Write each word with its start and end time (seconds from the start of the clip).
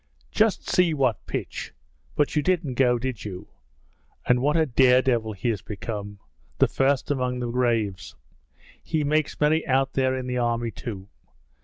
'Just 0.31 0.67
see 0.67 0.95
what 0.95 1.23
pitch! 1.27 1.73
But 2.15 2.35
you 2.35 2.41
didn't 2.41 2.73
go, 2.73 2.97
did 2.97 3.23
you? 3.23 3.49
And 4.25 4.41
what 4.41 4.57
a 4.57 4.65
dare 4.65 5.03
devil 5.03 5.31
he 5.33 5.49
has 5.49 5.61
become: 5.61 6.17
the 6.57 6.67
first 6.67 7.11
among 7.11 7.37
the 7.37 7.45
braves. 7.45 8.15
He 8.81 9.03
makes 9.03 9.39
merry 9.39 9.63
out 9.67 9.93
there 9.93 10.17
in 10.17 10.25
the 10.25 10.39
army 10.39 10.71
too! 10.71 11.07